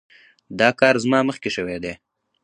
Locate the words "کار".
0.79-0.95